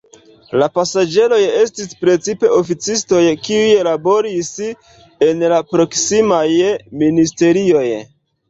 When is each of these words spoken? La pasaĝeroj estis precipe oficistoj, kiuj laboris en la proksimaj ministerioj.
La 0.59 0.67
pasaĝeroj 0.77 1.37
estis 1.57 1.91
precipe 1.99 2.49
oficistoj, 2.55 3.21
kiuj 3.49 3.69
laboris 3.89 4.51
en 5.29 5.47
la 5.55 5.61
proksimaj 5.75 6.45
ministerioj. 7.05 7.89